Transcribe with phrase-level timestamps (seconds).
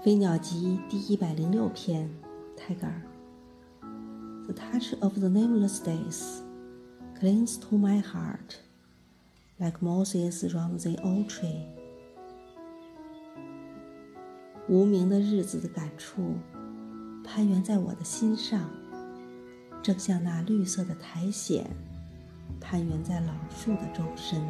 [0.02, 2.08] 《飞鸟集》第一百零六篇，
[2.56, 3.02] 泰戈尔。
[4.46, 6.40] The touch of the nameless days
[7.20, 8.56] clings to my heart,
[9.58, 11.66] like mosses round the old tree.
[14.70, 16.36] 无名的日子的感触，
[17.22, 18.70] 攀援在我的心上，
[19.82, 21.62] 正像那绿色的苔藓，
[22.58, 24.42] 攀援在老树的周身。